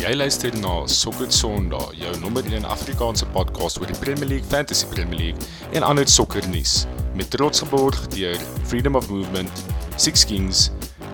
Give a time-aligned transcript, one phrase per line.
[0.00, 4.86] Jy luister na Sokker Sondag, jou nommer 1 Afrikaanse podcast oor die Premier League, Fantasy
[4.88, 6.86] Premier League en ander sokkernuus
[7.18, 8.40] met trots geborg deur
[8.70, 9.60] Freedom of Movement,
[10.00, 10.70] Six Kings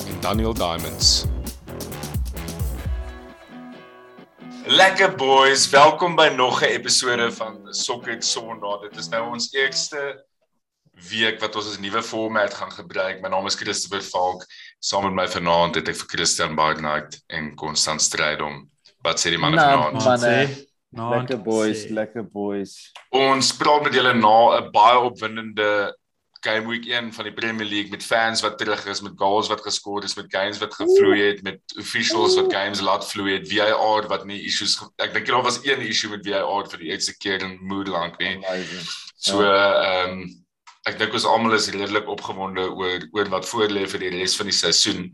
[0.07, 1.27] en Daniel Diamonds.
[4.71, 8.87] Lekker boys, welkom by nog 'n episode van Sokker Sondag.
[8.87, 10.23] Dit is nou ons eerste
[11.11, 13.21] week wat ons 'n nuwe format gaan gebruik.
[13.21, 14.47] My naam is Christopher Falk.
[14.79, 18.71] Saam met my vanaand het ek vir Christian Barnard en Constant Strydom.
[19.07, 20.05] Wat sê die manne Nou, vanaand?
[20.05, 20.65] manne.
[20.97, 22.73] Nou, Lekker boys, lekker boys.
[23.15, 25.95] Ons praat met julle na 'n baie opwindende
[26.47, 29.61] game week 1 van die Premier League met fans wat terug is, met goals wat
[29.65, 34.07] geskoor is, met games wat gevloei het, met officials wat games laat vloei het, VAR
[34.09, 37.43] wat nie issues ek dink daar was een issue met VAR vir die eerste keer
[37.43, 38.37] in moed lank nie.
[38.37, 38.87] Amazing.
[39.17, 40.46] So ehm um,
[40.87, 44.47] ek dink ons almal is redelik opgewonde oor oor wat voorlê vir die res van
[44.51, 45.09] die seisoen.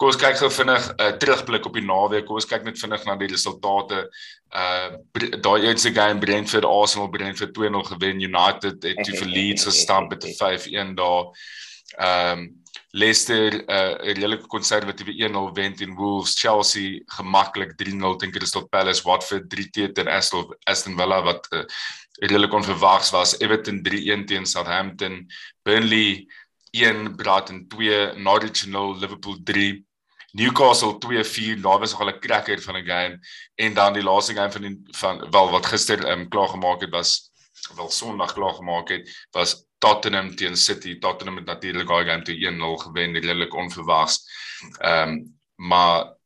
[0.00, 2.26] Kom ons kyk gou vinnig 'n uh, terugblik op die naweek.
[2.26, 4.08] Kom ons kyk net vinnig na die resultate.
[4.52, 4.96] Uh
[5.44, 8.24] daai eerste game Brentford Arsenal Brentford 2-0 gewen.
[8.24, 11.28] United het toe vir Leeds gestamp met 'n 5-1 daar.
[11.98, 18.32] Um, Leicester 'n uh, 'n redelike konservatiewe 1-0 wen teen Wolves, Chelsea gemaklik 3-0 teen
[18.32, 20.08] Crystal Palace, Watford 3-2 teen
[20.64, 21.64] Aston Villa wat uh,
[22.18, 23.38] redelik onverwags was.
[23.38, 25.26] Everton 3-1 teen Southampton,
[25.62, 26.26] Burnley
[26.70, 29.86] 1 Brighton 2, Norwich 0, Liverpool 3.
[30.32, 33.18] Newcastle 2-4, daar was nogal 'n cracker van 'n game
[33.54, 36.80] en dan die laaste game van die van wel wat gister ehm um, klaar gemaak
[36.80, 37.30] het was
[37.74, 40.98] wel Sondag klaar gemaak het was Tottenham teen City.
[40.98, 44.28] Tottenham het natuurlik daai game toe 1-0 gewen, redelik onverwags.
[44.78, 46.17] Ehm um, maar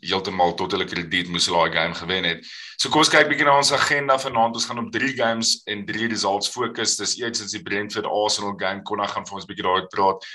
[0.00, 2.46] heeltemal tot hulle krediet moes hulle daai game gewen het.
[2.78, 4.58] So kom ons kyk bietjie na ons agenda vanaand.
[4.58, 6.96] Ons gaan op 3 games en 3 results fokus.
[6.96, 8.82] Dis eerstens die Brentford Arsenal game.
[8.82, 10.26] Konna gaan vir ons bietjie daaroor praat.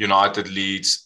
[0.00, 0.98] United Leeds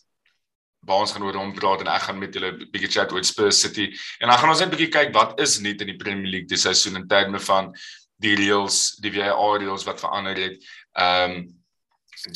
[0.87, 3.25] waar ons gaan oor hom praat en ek gaan met julle 'n bietjie chat oor
[3.25, 3.91] Spurs City.
[4.21, 6.63] En dan gaan ons net bietjie kyk wat is nuut in die Premier League dis
[6.63, 7.75] seisoen in terme van
[8.23, 10.65] die reels, die VAR reels wat verander het.
[10.95, 11.65] Ehm um,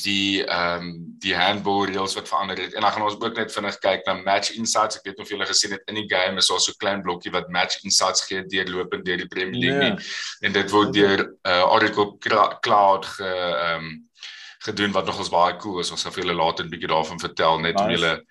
[0.02, 2.74] die ehm um, die handball reels wat verander het.
[2.74, 4.96] En dan gaan ons ook net vinnig kyk na match insights.
[4.96, 7.02] Ek weet nie of julle gesien het in die game is daar so 'n klein
[7.02, 9.94] blokkie wat match insights gee deurlopend deur die Premier League Ja.
[9.94, 10.04] nie.
[10.40, 12.16] En dit word deur uh, Oracle
[12.60, 14.08] Cloud ge ehm um,
[14.62, 15.90] gedoen wat nogals baie cool is.
[15.90, 18.00] Ons gaan vir julle later 'n bietjie daarvan vertel net om Nice.
[18.00, 18.24] julle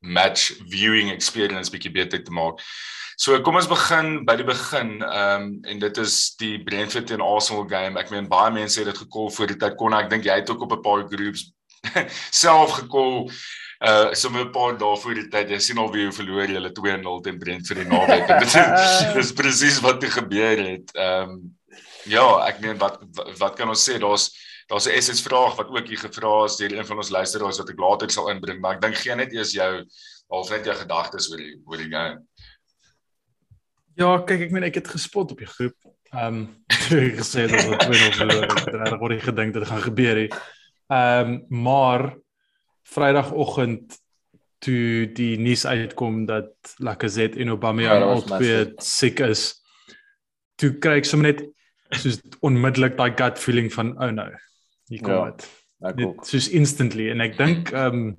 [0.00, 2.60] match viewing experience bietjie beter te maak.
[3.16, 4.98] So kom ons begin by die begin.
[5.00, 7.96] Ehm um, en dit is die Brentford teen Arsenal game.
[7.96, 10.50] Ek meen baie mense het dit gekol voor die tyd kon ek dink jy het
[10.52, 11.46] ook op 'n paar groups
[12.44, 13.30] self gekol
[13.80, 15.48] uh sommer 'n paar dae voor die tyd.
[15.48, 18.28] Jy sien al wie hoe verloor julle 2-0 teen Brentford die naweek.
[18.28, 20.92] Dit is presies wat het gebeur het.
[20.92, 21.56] Ehm um,
[22.04, 23.96] ja, ek meen wat wat, wat kan ons sê?
[23.98, 24.28] Daar's
[24.68, 27.70] daar's 'n SS vraag wat ook hier gevra is deur een van ons luisteraars wat
[27.70, 29.86] ek later sal inbring, maar ek dink gee net eers jou
[30.28, 32.20] half net jou gedagtes oor die oor die game.
[33.96, 35.76] Ja, kyk ek meen ek het gespot op die groep.
[36.12, 36.42] Ehm um,
[37.18, 38.52] gesê dat ons 2-0 verloor het.
[38.52, 40.36] Ek het regtig oor gedink dit gaan gebeur het.
[40.92, 42.06] Ehm um, maar
[42.86, 43.96] Vrydagoggend
[44.62, 49.42] toe die nuus uitkom dat Lacazette en Ja, Aubameyang ja, albei siek is.
[50.56, 51.42] Toe kry ek sommer net
[52.00, 54.28] soos onmiddellik daai gut feeling van oh no.
[54.88, 55.24] Hier kom Ja.
[55.30, 55.48] dit.
[55.84, 56.24] Ek Dit ook.
[56.24, 58.16] soos instantly en ek dink ehm um,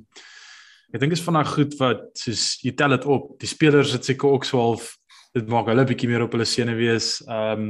[0.94, 3.34] ek dink is van daai goed wat soos jy tel dit op.
[3.40, 4.98] Die spelers het seker ook so half
[5.34, 7.18] dit maak hulle bietjie meer op hulle sene wees.
[7.28, 7.70] Ehm um,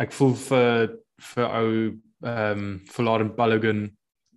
[0.00, 0.94] ek voel vir
[1.32, 1.72] vir ou
[2.22, 3.90] ehm um, Florian Balogun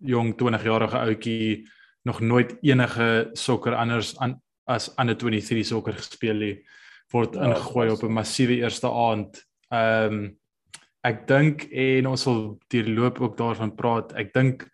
[0.06, 1.66] jong 20-jarige ouetjie
[2.06, 6.56] nog nooit enige sokker anders aan as ander 23 sokker gespeel nie
[7.14, 9.46] word Ja, ingegooi op 'n massiewe eerste aand.
[9.70, 10.38] Ehm um,
[11.06, 14.14] ek dink en ons sal deur loop ook daarvan praat.
[14.14, 14.66] Ek dink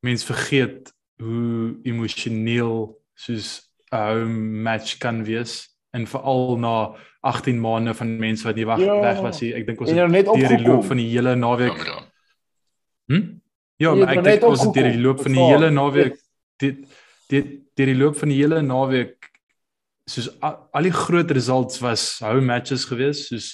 [0.00, 6.74] mense vergeet hoe emosioneel soos 'n home match kan wees en veral na
[7.24, 8.98] 18 maande van mense wat nie weg, Ja.
[9.00, 9.52] weg was nie.
[9.54, 12.02] Ek dink ons En het net deur die loop van die hele naweek dan.
[13.06, 13.22] Hm?
[13.76, 16.16] Ja, maar het ek dink ons het deur die loop van die hele naweek
[16.62, 16.84] dit
[17.28, 19.30] dit deur die loop van die hele naweek
[20.10, 23.52] soos al, al die groot results was home matches gewees soos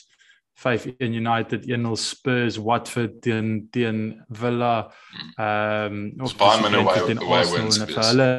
[0.61, 4.91] 5-1 United, 1-0 Spurs, Watford teen teen Villa.
[5.39, 8.31] Ehm um, min away- teen away Arsenal en vir hulle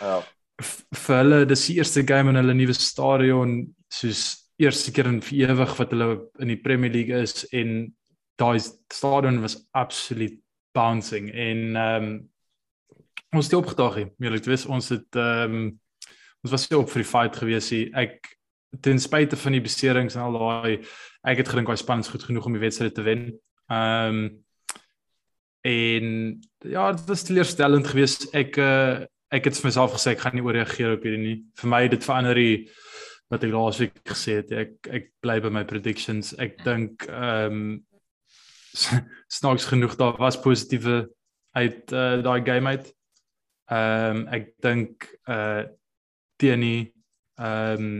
[0.00, 0.18] Ja.
[0.62, 3.60] Vir hulle dis die eerste game in hulle nuwe stadion
[3.92, 4.24] soos
[4.60, 6.10] eerste keer in vir ewig wat hulle
[6.42, 7.94] in die Premier League is en
[8.40, 8.58] daai
[8.92, 10.38] stadion was absoluut
[10.76, 12.10] bouncing en ehm um,
[13.30, 14.06] ons het nie.
[14.18, 15.70] Eerlik te wees, ons het ehm um,
[16.40, 17.90] ons was nie op vir die fight gewees nie.
[17.94, 18.30] Ek
[18.80, 20.86] ten spyte van die beserings en al daai
[21.28, 23.26] ek het gedink daai span is goed genoeg om die wedstryd te wen.
[23.70, 24.30] Ehm um,
[25.60, 26.06] en
[26.64, 28.30] ja, dit was teleurstellend geweest.
[28.32, 31.36] Ek uh, ek het vir myself gesê ek gaan nie ooreageer op hierdie nie.
[31.60, 32.54] Vir my dit verander die
[33.30, 34.52] wat ek laasweek gesê het.
[34.52, 36.34] Ek ek bly by my predictions.
[36.42, 37.68] Ek dink ehm um,
[39.36, 41.08] snaaks genoeg daar was positiewe
[41.58, 42.90] uit uh, daai game uit.
[43.70, 45.62] Ehm um, ek dink uh eh,
[46.40, 46.90] Tierney
[47.38, 47.94] ehm um,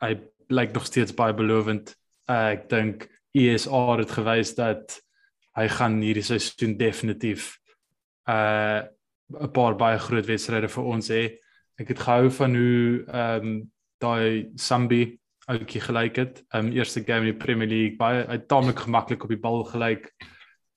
[0.00, 0.14] hy
[0.50, 1.94] blyk nog steeds baie belovend.
[2.28, 5.00] Uh, ek dink ESA het gewys dat
[5.56, 7.54] hy gaan hierdie seisoen definitief
[8.28, 8.84] uh
[9.30, 11.22] 'n paar baie groot wedstryde vir ons hê.
[11.78, 16.42] Ek het gehou van hoe ehm um, daai Sambi ouetjie gelyk het.
[16.52, 19.64] Ehm um, eerste game in die Premier League baie uit taamlik gemaklik op die bal
[19.64, 20.10] gelyk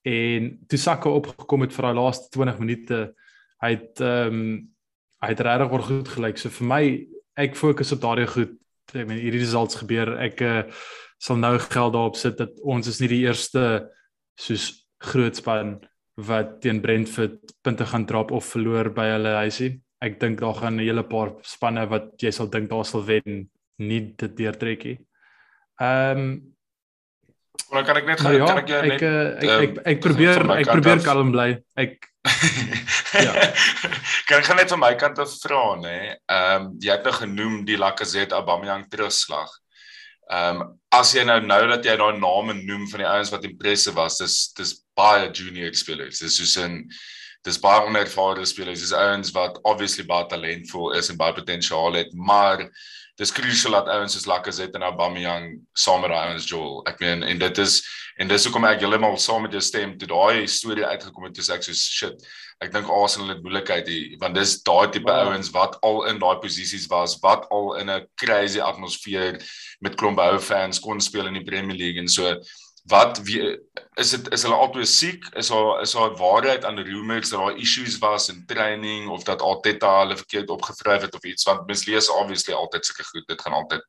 [0.04, 3.14] en toe Saka opgekom het vir daai laaste 20 minute
[3.62, 4.70] hy het ehm um,
[5.24, 6.38] hy het regtig oor goed gelyk.
[6.38, 6.84] So vir my
[7.40, 8.52] ek fokus op daardie goed.
[8.92, 10.18] Ek meen hierdie results gebeur.
[10.20, 10.62] Ek uh,
[11.16, 13.88] sal nou geld daarop sit dat ons is nie die eerste
[14.36, 15.78] soos groot span
[16.16, 19.80] wat teen Brentford punte gaan drop of verloor by hulle huisie.
[20.04, 23.50] Ek dink daar gaan 'n hele paar spanne wat jy sal dink daar sal wen
[23.78, 24.98] nie dit deurtrekkie.
[25.80, 26.54] Ehm um,
[27.70, 30.00] Maar kan ek net ja, kan ek jou net ek ek, ek, ek, ek, ek
[30.02, 31.04] probeer ek probeer af.
[31.06, 31.48] kalm bly.
[31.78, 32.10] Ek
[33.26, 33.32] ja.
[34.28, 35.98] kan ek net van my kant af vra nê.
[36.14, 39.50] Ehm um, jy het nou genoem die Lacazette Aubameyang terugslag.
[40.30, 43.46] Ehm um, as jy nou nou dat jy daai name noem van die ouens wat
[43.48, 46.18] impressive was, dis dis baie junior spelers.
[46.18, 46.88] Dis soos 'n
[47.44, 48.80] dis baie onervare spelers.
[48.80, 52.70] Dis ouens wat obviously baie talentvol is en baie potensiaal het, maar
[53.20, 56.80] dis crucial dat ouens soos Lacazette en Aubameyang saam met daai ouens Joel.
[56.90, 57.76] Ek meen en dit is
[58.18, 61.46] en dis hoekom ek heeltemal saam met jou stem toe daai storie uitgekom het toe
[61.54, 62.26] ek so shit.
[62.62, 65.30] Ek dink Arsenal het moeilikheid hier want dis daai tipe wow.
[65.30, 69.38] ouens wat al in daai posisies was, wat al in 'n crazy atmosfeer
[69.80, 72.40] met klomp ou fans kon speel in die Premier League en so
[72.90, 73.40] wat wie,
[73.96, 77.56] is dit is hulle altyd siek is daar is daar waarheid aan rumors dat daar
[77.56, 81.86] issues was in training of dat Arteta hulle verkeerd opgevryf het of iets want mens
[81.88, 83.84] lees obviously altyd sulke goed dit gaan altyd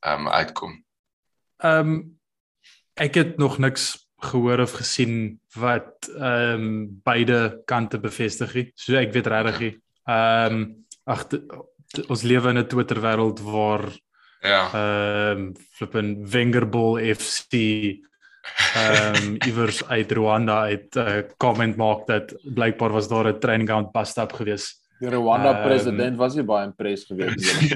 [0.00, 0.84] ehm um, uitkom.
[1.56, 2.18] Ehm um,
[2.96, 8.70] ek het nog niks gehoor of gesien wat ehm um, beide kante bevestig nie.
[8.74, 9.74] So ek weet regtig nie.
[10.08, 10.66] Ehm um,
[11.04, 11.28] ag
[12.08, 13.84] ons lewe in 'n Twitter wêreld waar
[14.40, 14.70] Ja.
[14.72, 17.52] Ehm um, flippin Wengerball FC
[18.74, 23.38] ehm um, iewers uit Rwanda uit 'n uh, comment maak dat blykbaar was daar 'n
[23.38, 24.84] training ground bust up gewees.
[24.98, 27.68] Die Rwanda um, president was nie baie impressed gewees nie.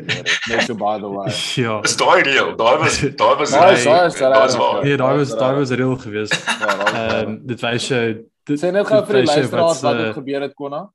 [0.49, 1.29] Net so by the way.
[1.55, 1.81] Ja.
[1.83, 2.57] Is daai real?
[2.57, 3.51] Daai was daai was
[4.83, 6.31] Nee, daai was daai was real gewees.
[6.31, 10.15] Ja, ehm um, dit wys jy Sê net gou vir die luisteraars wat het uh,
[10.17, 10.89] gebeur het Konna.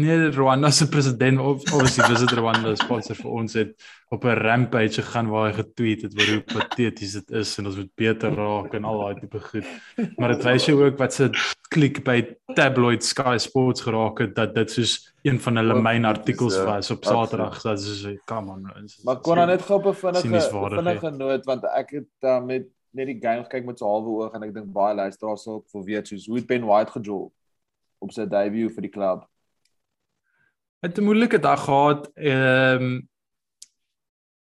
[0.00, 3.72] Nee, Rwanda se president obviously visit Rwanda sponsor vir ons het
[4.08, 7.76] op 'n rampage gegaan waar hy getweet het oor hoe pateties dit is en ons
[7.76, 9.66] moet beter raak en al daai tipe goed.
[10.16, 11.30] Maar dit wys jou ook wat se
[11.68, 16.56] klik by tabloid Sky Sports geraak het dat dit soos een van hulle myn artikels
[16.64, 17.60] was op Saterdag.
[17.60, 18.68] So dit is come on.
[19.04, 23.18] Maar kon dan net gou 'n vinnige noot want ek het uh, met net die
[23.20, 26.26] game gekyk met so halwe oog en ek dink baie luisteraars sal ook weet soos
[26.26, 27.32] hoe Ben White gejol
[27.98, 29.26] op sy debut vir die klub
[30.80, 32.10] het 'n moeilike dag gehad.
[32.14, 33.08] Ehm um,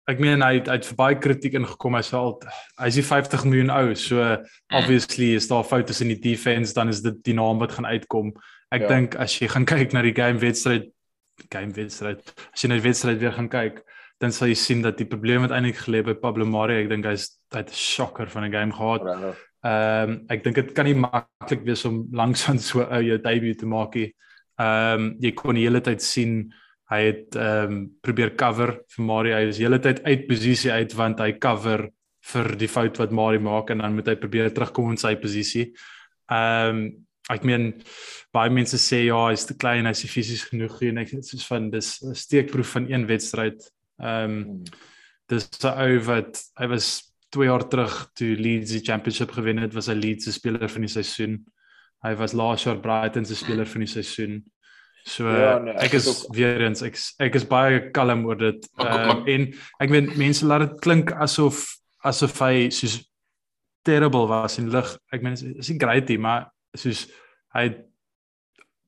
[0.08, 1.96] ek meen hy het, hy het baie kritiek ingekom.
[1.96, 2.38] Hy sê al
[2.80, 3.96] hy's die 50 miljoen ou.
[3.96, 4.78] So mm.
[4.80, 8.32] obviously is daar foute in die defense, dan is dit die naam wat gaan uitkom.
[8.72, 8.88] Ek ja.
[8.88, 10.92] dink as jy gaan kyk na die game wedstryd
[11.54, 13.84] game wedstryd, as jy net wedstryd weer gaan kyk,
[14.18, 16.80] dan sal jy sien dat die probleem het eintlik gelê by Pablo Mari.
[16.82, 19.36] Ek dink hy's hy't 'n shocker van 'n game gehad.
[19.66, 23.18] Ehm um, ek dink dit kan nie maklik wees om langs aan so ou jou
[23.18, 24.14] debut te maak nie.
[24.58, 26.48] Ehm um, jy kon die hele tyd sien
[26.92, 29.38] hy het ehm um, probeer cover vir Mario.
[29.38, 31.90] Hy is hele tyd uit posisie uit want hy cover
[32.32, 35.70] vir die fout wat Mario maak en dan moet hy probeer terugkom in sy posisie.
[36.32, 36.88] Ehm um,
[37.28, 37.74] ek meen
[38.32, 41.18] baie mense sê ja, hy's te klein, hy's nie fisies genoeg nie en ek sê
[41.28, 43.60] soos van dis 'n steekproef van een wedstryd.
[44.00, 44.64] Ehm um,
[45.28, 46.88] dis 'n ou wat hy was
[47.36, 50.82] 2 jaar terug toe Leeds die championship gewen het, was hy Leeds se speler van
[50.82, 51.44] die seisoen.
[52.08, 54.40] Hy was laas jaar Brighton se speler van die seisoen.
[55.08, 56.36] So ja, nee, ek, ek is ook...
[56.36, 58.68] weer eens ek ek is baie kalm oor dit.
[58.80, 59.50] Uh, en
[59.84, 61.64] ek weet mense laat dit klink asof
[62.08, 63.00] asof hy soos
[63.88, 64.90] terrible was in lig.
[65.16, 67.06] Ek meen is nie great nie, maar soos
[67.56, 67.70] hy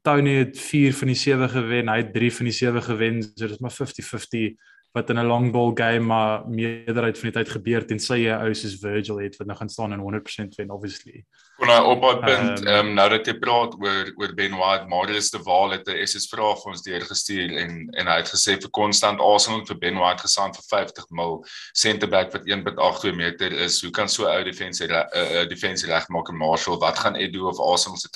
[0.08, 3.48] Tony het 4 van die 7 gewen, hy het 3 van die 7 gewen, so
[3.48, 4.54] dit is maar 50-50
[4.92, 8.54] wat in 'n long ball game maar meerderheid van die tyd gebeur tensy jy ou
[8.54, 11.26] soos Virgil het wat nou gaan staan in 100% wen obviously.
[11.58, 14.88] Kon nou op op punt ehm um, nou dat jy praat oor oor Ben White,
[14.88, 18.58] Marius de Waal het 'n SS vraag vir ons deurgestuur en en hy het gesê
[18.58, 23.82] vir konstant Arsenal vir Ben White gesaan vir 50 mil centerback wat 1.82 meter is.
[23.82, 26.78] Hoe kan so ou defensie 'n uh, uh, defensie regmaak in Marshall?
[26.78, 28.10] Wat gaan Edu of Arsenal se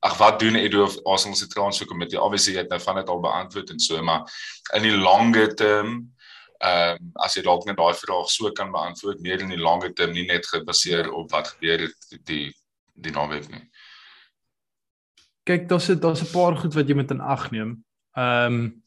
[0.00, 2.20] Ag wat doen Edu of Arsenal se transfer komitee?
[2.20, 4.22] Obviously jy het nou van dit al beantwoord en so maar
[4.74, 6.16] in die lange term
[6.58, 9.92] Ehm um, as jy dalk net daai vraag so kan beantwoord meer in die lange
[9.94, 12.50] term nie net gebaseer op wat gebeur het die
[12.98, 13.62] die naweek nie.
[15.46, 17.84] Kyk, daar's daar's 'n paar goed wat jy moet in ag neem.
[18.16, 18.82] Ehm um,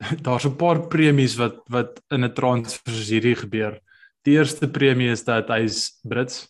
[0.26, 3.78] daar's 'n paar premies wat wat in 'n transfer soos hierdie gebeur.
[4.24, 6.48] Die eerste premie is dat hy's Brits.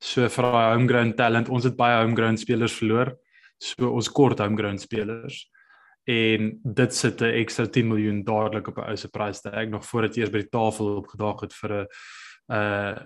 [0.00, 3.12] So vir daai homegrown talent, ons het baie homegrown spelers verloor.
[3.58, 5.51] So ons kort homegrown spelers
[6.04, 9.86] en dit sit 'n ekstra 10 miljoen dadelik op 'n ou se prys tag nog
[9.86, 11.86] voordat jy eers by die tafel opgedaag het vir 'n
[12.48, 12.96] uh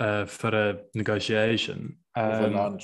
[0.00, 1.98] uh vir 'n negotiation.
[2.16, 2.78] Um,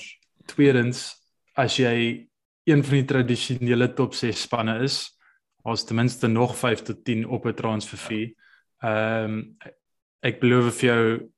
[0.45, 1.15] tweedens
[1.55, 2.27] as jy
[2.63, 5.17] een van die tradisionele top 6 spanne is,
[5.63, 8.35] ons ten minste nog 5 tot 10 op 'n transfer fee.
[8.83, 9.57] Ehm um,
[10.21, 11.29] ek beloof vir jou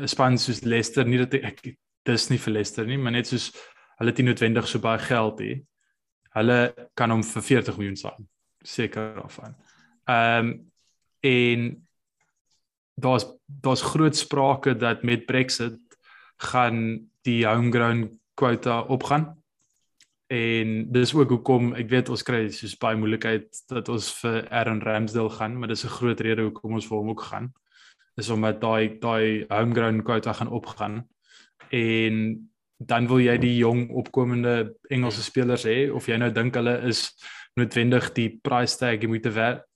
[0.00, 3.26] 'n span soos Leicester, nie dat ek, ek dis nie vir Leicester nie, maar net
[3.26, 3.52] soos
[3.98, 5.62] hulle het nie noodwendig so baie geld hê
[6.36, 8.28] hulle kan hom vir 40 miljoen saam
[8.66, 9.56] seker afaan.
[10.04, 10.54] Ehm um,
[11.26, 11.62] en
[12.94, 15.80] daar's daar's groot sprake dat met Brexit
[16.36, 19.42] gaan die homegrown quota opgaan.
[20.26, 24.82] En dis ook hoekom ek weet ons kry soos baie moeilikheid dat ons vir Aaron
[24.82, 27.52] Ramsdale gaan, maar dis 'n groot rede hoekom ons vir hom ook gaan.
[28.16, 31.08] Is omdat daai daai homegrown quota gaan opgaan.
[31.70, 36.76] En dan wil jy die jong opkomende Engelse spelers hê of jy nou dink hulle
[36.88, 37.08] is
[37.56, 39.28] noodwendig die price tag jy moet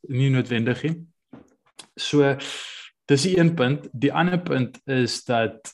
[0.09, 0.97] nie noodwendig nie.
[1.97, 2.37] So
[3.09, 3.89] dis die een punt.
[3.93, 5.73] Die ander punt is dat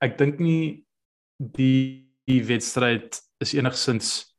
[0.00, 0.84] ek dink nie
[1.38, 4.30] die die wedstryd is enigsins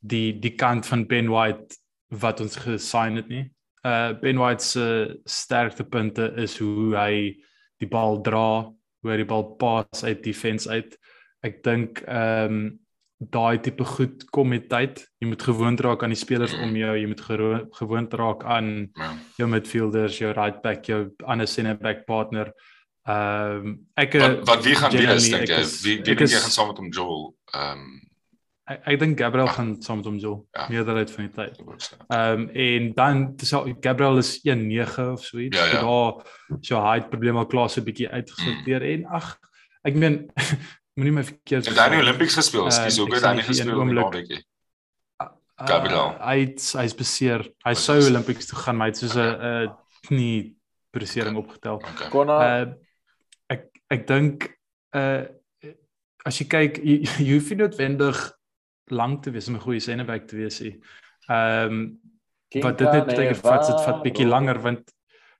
[0.00, 1.76] die die kant van Ben White
[2.22, 3.44] wat ons gesign het nie.
[3.84, 7.36] Uh Ben White se sterktepunte is hoe hy
[7.80, 10.96] die bal dra, hoe hy die bal pas uit defense uit
[11.46, 12.78] ek dink ehm um,
[13.20, 15.02] daai tipe goed kom met tyd.
[15.20, 17.20] Jy moet gewoond raak aan die spelers om jou, jy moet
[17.76, 19.10] gewoond raak aan ja.
[19.36, 22.54] jou midfielders, jou right back, jou ander center back partner.
[23.08, 25.58] Ehm um, ek wat, wat wie gaan wees dink jy?
[25.84, 27.26] Wie wie dink jy gaan saam met hom Joel?
[27.52, 27.92] Ehm um,
[28.70, 30.40] ek, ek dink Gabriel ah, gaan saam met hom Joel.
[30.56, 30.66] Ja.
[30.72, 31.60] Meerderheid van die tyd.
[31.60, 33.54] Ehm um, en dan dis
[33.84, 35.60] Gabriel is 1.9 of so iets.
[35.60, 35.84] Ja, ja.
[35.84, 38.92] Daar so height probleme al klaar so 'n bietjie uitgesorteer mm.
[38.92, 39.36] en ag
[39.84, 40.20] ek meen
[41.00, 41.90] moenie my verkeerd verstaan.
[41.90, 42.68] Het hy nie Olympics gespeel?
[42.70, 44.40] Ekskuus, uh, hoe het hy nie gespeel in Noordweke?
[45.60, 46.14] Gabriel.
[46.14, 46.44] Uh, hy
[46.82, 47.44] hy's beseer.
[47.66, 49.64] Hy sou Olympics toe gaan, maar hy het soos 'n okay.
[49.64, 49.74] 'n
[50.08, 50.38] knie
[50.96, 51.82] besering opgetel.
[51.92, 52.08] Okay.
[52.12, 52.68] Konna uh,
[53.52, 54.48] ek ek dink
[54.96, 55.26] uh
[56.28, 58.18] as jy kyk jy, jy hoef nie noodwendig
[58.92, 60.78] lank te wees om 'n goeie centerback te wees nie.
[61.28, 62.00] Ehm um,
[62.64, 64.90] wat dit net beteken vat dit vat bietjie langer want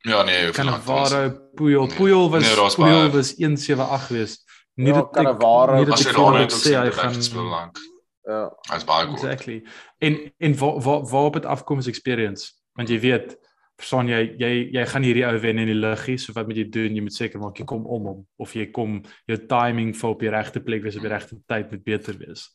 [0.09, 5.17] Ja nee, kan ware Puyol Puyol was nee, Puyol was 178 geweest nie ja, dat
[5.23, 7.81] ek ware as jy daar net sê hy gaan speel lank.
[8.29, 8.47] Ja.
[8.71, 9.19] As baie goed.
[9.19, 9.63] Exactly.
[9.99, 12.53] En en waar waar waar op dit afkom is experience.
[12.79, 13.35] Want jy weet,
[13.81, 16.69] verstaan jy jy jy gaan hierdie ou wen in die luggie, so wat moet jy
[16.69, 16.97] doen?
[16.97, 19.01] Jy moet seker maak jy kom om hom of jy kom
[19.31, 22.51] jou timing vir op die regte plek wees op die regte tyd moet beter wees.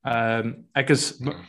[0.00, 1.02] Ehm um, ek is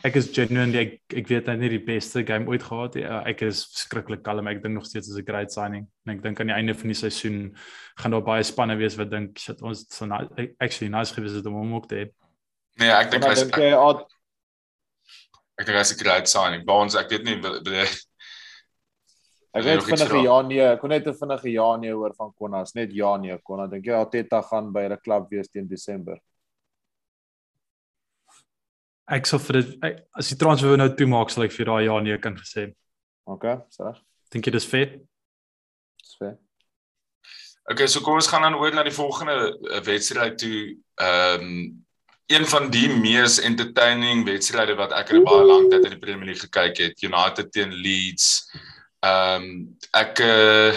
[0.04, 0.90] ek is genuinely ek,
[1.22, 3.04] ek weet hy het nie die beste game ooit gehad nie.
[3.30, 4.50] Ek is skrikkelik kalm.
[4.50, 5.86] Ek dink nog steeds is 'n great signing.
[6.04, 7.56] En ek dink aan die einde van die seisoen
[7.96, 10.28] gaan daar baie spanne wees wat dink shit ons so nice,
[10.60, 12.04] actually nice gewees het om hom ook te hê.
[12.76, 13.56] Nee, ek dink hy is ek,
[15.56, 16.66] ek dink hy is 'n great signing.
[16.66, 17.88] Bonds, ek weet nie bedoel
[19.52, 22.74] Ek weet vinnige ja nee, ek kon net 'n vinnige ja nee hoor van Konas,
[22.74, 23.70] net ja nee, Konas.
[23.70, 26.20] Dink jy Arteta gaan by 'n klub wees teen Desember?
[29.10, 31.98] Ek sal vir dit as die transfer nou toe maak sal ek vir daai ja
[32.00, 32.72] nee kan gesê.
[33.26, 33.92] OK, sê.
[34.32, 34.98] Dink jy dis fair?
[36.02, 36.38] Dis fair.
[37.70, 40.58] OK, so kom ons gaan dan oor na die volgende eh, wedstryd toe.
[41.00, 41.78] Ehm um,
[42.32, 46.30] een van die mees entertaining wedstryde wat ek in baie lank tyd in die Premier
[46.30, 48.46] League gekyk het, United teen Leeds.
[49.04, 49.50] Ehm um,
[49.92, 50.72] ek uh,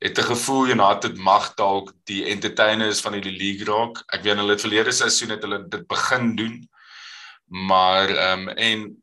[0.00, 4.02] het 'n gevoel United mag dalk die entertainers van die league raak.
[4.06, 6.69] Ek weet hulle het verlede seisoen het hulle dit begin doen.
[7.50, 9.02] Maar ehm um, en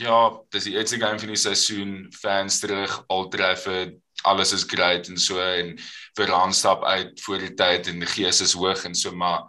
[0.00, 5.08] ja, dis die eerste game van die seisoen, fans terug, Old Trafford, alles is great
[5.08, 5.74] en so en
[6.16, 9.44] vir Randstad uit voor die tyd en die gees is hoog en so maar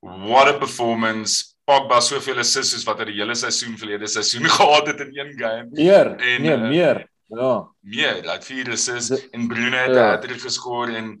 [0.00, 1.56] what a performance.
[1.66, 5.34] Pogba soveel assists soos wat hy die hele seisoen verlede seisoen gehad het in een
[5.38, 5.68] game.
[5.74, 6.14] Meer.
[6.16, 7.04] En nee, uh, meer.
[7.30, 7.52] Ja.
[7.80, 10.08] Meer, like vier assists en Bruno het ja.
[10.18, 11.16] het geskor en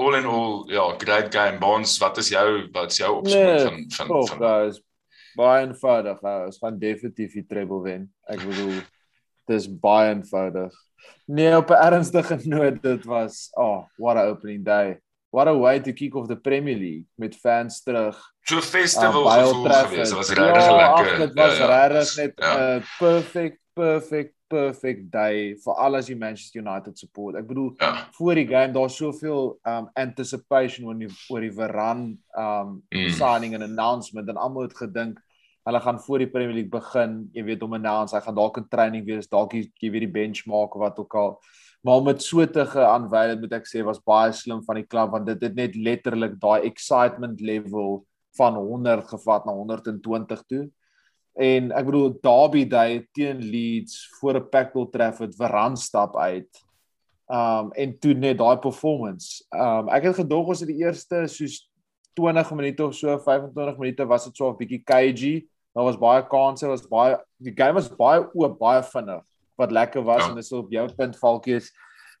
[0.00, 1.58] all in all ja, great game.
[1.58, 4.80] Bonds, wat is jou wat is jou opsomming nee, van van van, van guys,
[5.36, 6.22] baie eenvoudig.
[6.22, 8.08] Uh, ons gaan definitief die treble wen.
[8.30, 8.80] Ek bedoel
[9.50, 10.74] dis baie eenvoudig.
[11.26, 14.98] Nee, op 'n ernstige noot, dit was oh, what a opening day.
[15.30, 18.18] What a way to kick off the Premier League met fans terug.
[18.42, 20.10] So festival uh, gevoel geweest.
[20.10, 21.18] Dit was regtig ja, lekker.
[21.18, 21.86] Dit was ja, ja.
[21.86, 22.76] regtig net 'n ja.
[22.76, 27.36] uh, perfect perfect perfect day vir al as jy Manchester United support.
[27.38, 28.06] Ek bedoel Ja.
[28.18, 33.10] voor die game daar's soveel um anticipation oor die oor die Varane um Mm.
[33.10, 35.18] signing en announcement en almal het gedink
[35.66, 38.64] hulle gaan voor die Premier League begin, jy weet om announce, hy gaan dalk in
[38.72, 41.34] training wees, dalk jy jy weet die benchmark of wat ook al.
[41.84, 45.10] Maar om dit so te geaanwy, moet ek sê was baie slim van die klub
[45.12, 48.04] want dit het net letterlik daai excitement level
[48.38, 50.70] van 100 gevat na 120 toe.
[51.34, 56.48] En ek bedoel Derby Day teen Leeds voor 'n Packard Trafford verran stap uit.
[57.30, 59.44] Um en toe net daai performance.
[59.54, 61.68] Um ek het gedog ons het die eerste soos
[62.18, 65.46] 20 minute of so 25 minute was dit so 'n bietjie cagey.
[65.74, 69.22] Daar was baie kansse, was baie die game was baie oop, baie vinnig
[69.56, 70.28] wat lekker was Ja.
[70.30, 71.70] en dis op jou punt Falkies.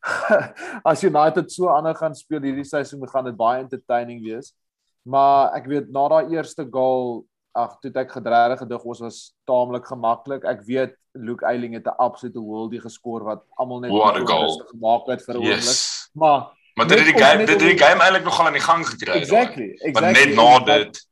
[0.84, 4.54] As United so aanhou gaan speel hierdie seisoen, gaan dit baie entertaining wees.
[5.02, 9.34] Maar ek weet na daai eerste goal, ag, toe het ek gedreig gedog ons was
[9.44, 10.44] taamlik gemaklik.
[10.44, 14.38] Ek weet Luke Ayling het 'n absolute worldie geskor wat almal net What a goal.
[14.46, 15.56] onrustig gemaak het vir 'n oomblik.
[15.56, 16.10] Yes.
[16.14, 18.86] Maar Maar dit het die game dit het die game eintlik nogal aan die gang
[18.86, 19.12] gekry.
[19.12, 19.92] exactly, exactly.
[19.92, 21.08] Maar net na En dat- dit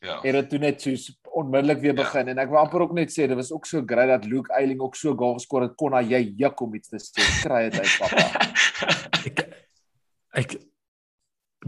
[0.00, 0.20] ja.
[0.20, 0.90] het dit toe net so
[1.32, 2.02] onmiddellik weer Ja.
[2.02, 4.52] begin en ek wil amper ook net sê dit was ook so great dat Luke
[4.52, 7.70] Ayling ook so goal geskor het kon hy jy juk om iets te sê kry
[7.70, 8.16] dit uit papa
[9.26, 9.48] Ek
[10.32, 10.60] ek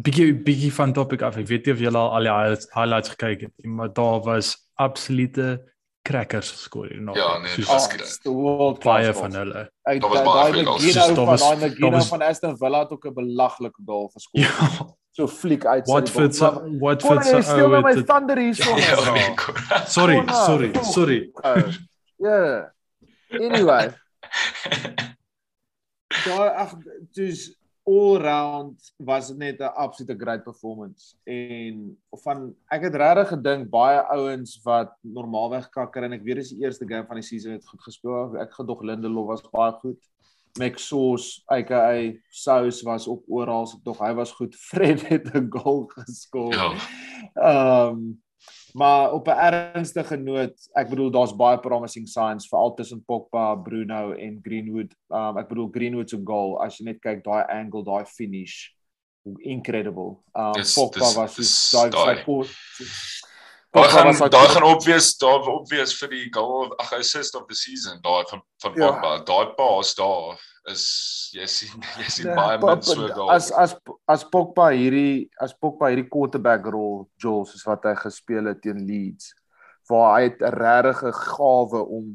[0.03, 1.37] bietjie bietjie van topic af.
[1.41, 4.21] Ek weet nie of julle al al die highlights, highlights gekyk het nie, maar daar
[4.27, 5.61] was absolute
[6.03, 7.13] crackers geskor hierna.
[7.15, 7.87] Ja, nee, oh,
[8.23, 9.69] the world baie van hulle.
[9.87, 10.93] Daar was baie goals.
[10.93, 14.87] Daar van was- daai daar van Aston Villa het ook 'n belaglike goal geskor Ja,
[15.11, 16.51] so fliek uit Watford se.
[16.81, 19.15] Watford Kon jy se steel nou ou my het thunder hierso Ja, man?
[19.15, 19.55] nee, kom.
[19.87, 20.85] Sorry, sorry, kom.
[20.85, 21.31] sorry.
[21.33, 21.69] Oh,
[22.17, 22.73] Ja.
[23.31, 23.91] Anyway,
[26.27, 26.75] daai ag
[27.17, 33.29] dis all round was dit net 'n absolute great performance en van ek het regtig
[33.29, 37.27] gedink baie ouens wat normaalweg kakker en ek weet dis die eerste game van die
[37.27, 38.37] season het goed gespeel.
[38.39, 40.01] Ek gedog Lindelof was baie goed.
[40.59, 44.55] Maxos aka Sous was ook oral, ek dog hy was goed.
[44.69, 46.55] Fred het 'n goal geskor.
[46.55, 46.73] Ja.
[47.35, 48.23] Ehm um,
[48.75, 54.13] maar op 'n ernstige noot, ek bedoel daar's baie promising signs veral tussen Pogba, Bruno
[54.13, 54.95] en Greenwood.
[55.09, 58.71] Um, ek bedoel Greenwood se goal as jy net kyk daai angle, daai finish,
[59.41, 60.23] incredible.
[60.35, 62.25] Um, Dis- Pogba dis- was so daai daai.
[63.73, 67.55] Daai gaan like- daai gaan opwees, daar opwees vir die goal ag assist of the
[67.55, 68.91] season daai van van Ja.
[68.93, 69.25] Pogba.
[69.25, 70.39] Daai pass daar
[70.71, 73.31] is jy sien jy sien Nee, baie min so goals.
[73.33, 73.77] As as
[74.09, 78.85] as Pogba hierdie as Pogba hierdie quarterback rol Jules soos wat hy gespeel het teen
[78.87, 79.33] Leeds
[79.89, 82.13] waar hy 'n regte gawe om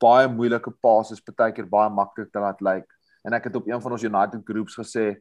[0.00, 2.86] baie moeilike passes partykeer baie maklik te laat lyk.
[3.24, 5.16] En ek het op een van ons United groups gesê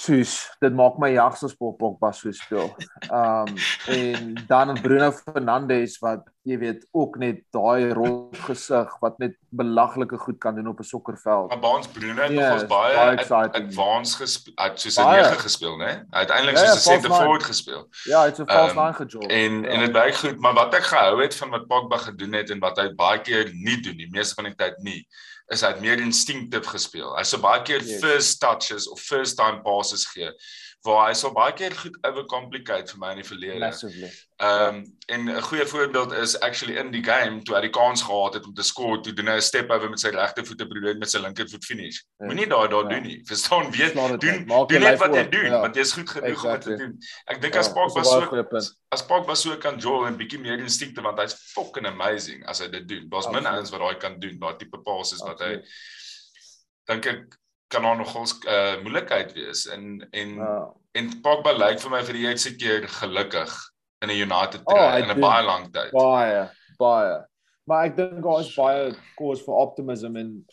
[0.00, 2.70] soos dit maak my jags as Pogba so speel.
[3.12, 3.54] Um
[3.86, 10.18] en dan Bruno Fernandes wat jy weet ook net daai rol gesig wat net belaglike
[10.18, 11.48] goed kan doen op 'n sokkerveld.
[11.48, 14.52] Maar Baans Bruno het Ja, nogals is baie baie advanced gespeel.
[14.56, 15.22] Het soos 'n Baie.
[15.22, 15.92] 9 gespeel, né?
[16.10, 17.88] Eintlik Ja, ja, soos 'n center false forward gespeel.
[18.04, 19.26] Ja, hy het so false Ehm, nine gejol.
[19.28, 19.68] En ja.
[19.68, 22.58] en dit werk goed, maar wat ek gehou het van wat Pogba gedoen het en
[22.58, 25.06] wat hy baie keer nie doen nie, meeste van die tyd nie,
[25.48, 27.16] is hy het meer instinctief gespeel.
[27.16, 28.00] Hy sou baie keer Yes.
[28.00, 30.30] first touches of first time passes gee
[30.82, 33.58] waar hy sou baie keer goed overcomplicate vir my in die verlede.
[33.58, 34.10] massively.
[34.40, 38.02] Ehm um, en 'n goeie voorbeeld is actually in die game toe hy die kans
[38.02, 40.68] gehad het om te score, toe doen hy 'n step over met sy regtervoet en
[40.68, 41.98] probeer met sy linkervoet finish.
[42.18, 42.26] Ja.
[42.26, 42.88] Moenie daai daar Ja.
[42.88, 43.20] doen nie.
[43.26, 44.46] Verstaan, weet doen.
[44.46, 45.60] Maak doen net wat jy doen, Ja.
[45.60, 46.76] want jy's goed genoeg om dit te Exactly.
[46.76, 46.98] doen.
[47.26, 50.58] Ek dink Ja, as 'n baie so as Pogba so kan jol en bietjie meer
[50.58, 53.08] instinkte want hy's fucking amazing as hy dit doen.
[53.08, 55.60] Daar's min ouens wat daai kan doen, daai tipe passes wat hy
[56.88, 57.36] dink ek
[57.68, 60.72] kan daar nogals uh moeilikheid wees en en Ja.
[60.94, 63.52] en Pogba lyk vir my vir die eerste keer gelukkig
[64.02, 65.92] in 'n United Oh, in 'n baie lang tyd.
[65.92, 67.24] Baie, baie.
[67.64, 70.44] Maar ek dink daar is baie cause for optimism en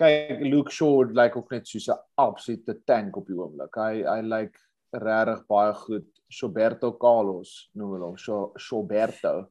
[0.00, 3.74] kyk Luke Shaw lyk like ook net soos 'n absolute tank op die oomblik.
[3.76, 6.08] Hy hy lyk like regtig baie goed.
[6.42, 9.48] Roberto Carlos noem hulle hom, Roberto.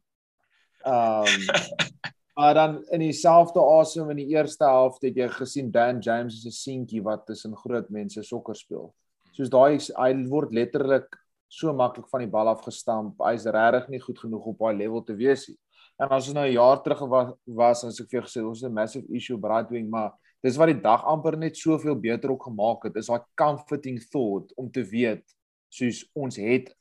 [0.86, 1.26] Um
[2.40, 6.46] maar dan in dieselfde asem in die eerste helfte het jy gesien Dan James is
[6.46, 8.94] 'n seentjie wat tussen groot mense sokker speel.
[9.32, 11.19] Soos daai hy word letterlik
[11.50, 13.18] so maklik van die bal af gestamp.
[13.26, 15.58] Hy's regtig nie goed genoeg op daai level te wees nie.
[16.00, 18.62] En as ons nou 'n jaar terug was, was as ek vir jou gesê ons
[18.62, 22.32] het 'n massive issue right wing, maar dis wat die dag amper net soveel beter
[22.32, 22.96] ook gemaak het.
[22.96, 25.24] Is daai comforting thought om te weet
[25.70, 26.74] soos ons het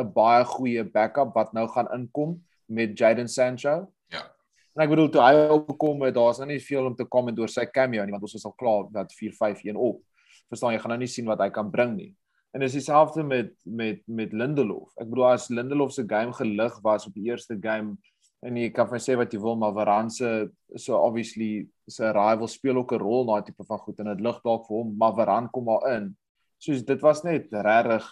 [0.00, 3.92] 'n baie goeie backup wat nou gaan inkom met Jadon Sancho.
[4.08, 4.22] Ja.
[4.74, 7.48] En ek bedoel toe hy opkom het, daar's nou nie veel om te comment oor
[7.48, 10.02] sy cameo nie want ons is al klaar dat 4-5-1 op.
[10.48, 12.14] Verstaan jy, gaan nou nie sien wat hy kan bring nie.
[12.54, 14.92] En dis dieselfde met met met Lindelof.
[14.96, 17.96] Ek bedoel as Lindelof se game gelig was op die eerste game
[18.44, 20.30] En jy kan my sê wat jy wil, maar Varane se
[20.80, 24.40] so obviously sy rival speel ook 'n rol daai tipe van goed en dit lig
[24.44, 26.16] dalk vir hom, maar Varane kom maar in.
[26.58, 28.04] So dit was net regtig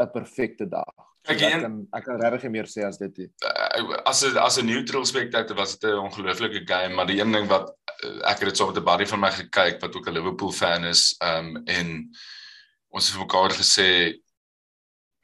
[0.00, 0.94] 'n perfekte dag.
[1.26, 3.30] So ek kan ek kan regtig nie meer sê as dit nie.
[3.44, 7.32] uh, as 'n as 'n neutral spectator was dit 'n ongelooflike game, maar die een
[7.32, 7.68] ding wat
[8.04, 10.52] uh, ek het dit so met 'n buddy van my gekyk wat ook 'n Liverpool
[10.52, 12.10] fan is, um en
[12.90, 13.88] ons het vir mekaar gesê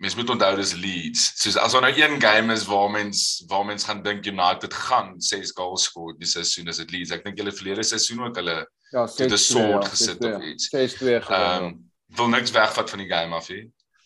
[0.03, 1.23] mens moet onthou dis Leeds.
[1.41, 5.15] Soos as daar nou een game is waar mens waar mens gaan dink United gaan
[5.23, 7.11] 6 goals skoor die seisoen is dit Leeds.
[7.15, 8.59] Ek dink hulle verlede seisoen ook hulle
[8.95, 10.35] Ja, het 'n 6-2, sword ja, gesit 6-2.
[10.37, 10.69] of iets.
[10.69, 11.65] 6-2 gewen.
[11.65, 13.63] Um wil niks wegvat van die game af nie.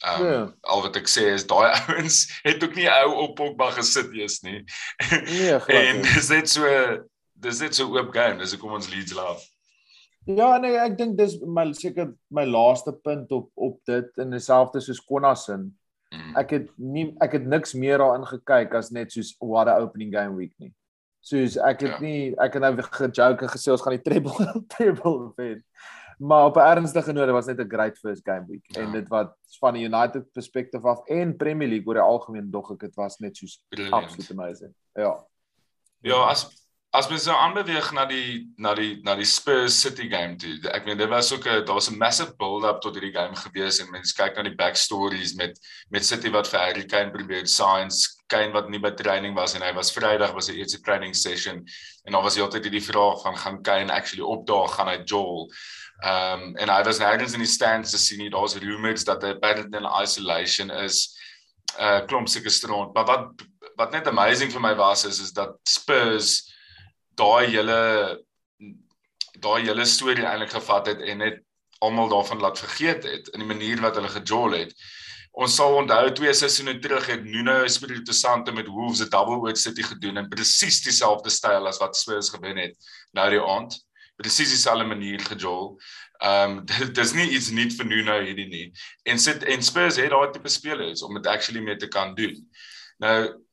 [0.06, 0.54] Um Ja.
[0.60, 4.40] al wat ek sê is daai ouens het ook nie ou op Pogba gesit eers
[4.40, 4.64] nie.
[5.10, 6.12] nee, glad en nie.
[6.14, 6.62] dis net so
[7.34, 8.38] dis net so oop game.
[8.38, 9.42] Dis hoekom ons Leeds love.
[10.28, 14.80] Ja, nee, ek dink dis my seker my laaste punt op op dit in dieselfde
[14.84, 15.70] soos Konasin.
[16.12, 16.34] Mm.
[16.40, 20.12] Ek het nie ek het niks meer daarin gekyk as net soos what a opening
[20.12, 20.74] game week nie.
[21.24, 22.00] Soos ek het Ja.
[22.00, 25.64] nie ek het nou gejoke en gesê ons gaan die treble treble wen.
[26.20, 28.80] Maar op 'n ernstige noot, was net 'n great first game week Ja.
[28.80, 28.86] ja.
[28.86, 32.70] en dit wat van die United perspektief af en Premier League oor die algemeen dog
[32.72, 33.94] ek dit was net soos Brilliant.
[33.94, 34.74] absolute amazing.
[34.94, 35.24] Ja.
[36.02, 40.38] Ja, as as mens nou aanbeweeg na die na die na die Spurs City game
[40.40, 40.54] toe.
[40.72, 43.80] Ek meen dit was ook 'n daar was 'n massive build-up tot hierdie game gewees
[43.80, 45.58] en mense kyk na die backstories met
[45.90, 49.62] met City wat vir Harry Kane probeer signs, Kane wat nie by training was en
[49.62, 51.64] hy was Vrydag was 'n eerste training session
[52.04, 55.52] en dan was die altyd hierdie vraag van gaan Kane actually opdaag gaan hy Joel.
[56.02, 58.30] Ehm um, en hy was nêrens in die stands te sien nie.
[58.30, 61.18] Daar's rumors dat hy apparently in isolation is.
[61.78, 62.94] Uh klomp seker strand.
[62.94, 63.28] Maar wat
[63.76, 66.56] wat net amazing vir my was is is dat Spurs
[67.18, 67.78] daai hele
[69.38, 71.42] daai hele storie eintlik gevat het en net
[71.84, 74.72] almal daarvan laat vergeet het in die manier wat hulle gejol het.
[75.38, 79.56] Ons sal onthou twee seisoene terug het Nuno Espirito Santo met Wolves 'n double oor
[79.56, 82.74] City gedoen in presies dieselfde styl as wat Spurs gewen het
[83.12, 83.78] nou die aand.
[84.16, 85.78] Presies dieselfde manier gejol.
[86.18, 88.72] Ehm um, dit dis nie iets nuut vir Nuno hierdie nie.
[89.04, 92.50] En sit en Spurs het daai tipe spelers om dit actually mee te kan doen.
[92.98, 93.46] Nou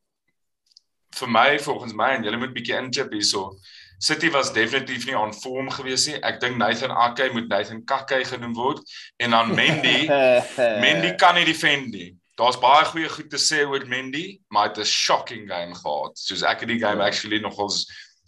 [1.16, 3.58] vir my volgens my en julle moet bietjie inchip hierso.
[4.00, 6.18] City was definitief nie aan vorm gewees nie.
[6.22, 8.82] Ek dink Nathan Ake moet Nathan Kakke genoem word
[9.24, 10.08] en dan Mendy.
[10.84, 12.10] Mendy kan nie defend nie.
[12.36, 16.18] Daar's baie goeie goed te sê oor Mendy, maar het 'n shocking game gehad.
[16.20, 17.08] Soos ek het die game Ja.
[17.08, 17.86] actually nogals